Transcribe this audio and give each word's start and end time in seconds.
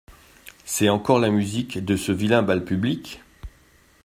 C’est 0.65 0.89
encore 0.89 1.19
la 1.19 1.29
musique 1.29 1.77
de 1.85 1.95
ce 1.95 2.11
vilain 2.11 2.41
bal 2.41 2.65
public… 2.65 3.21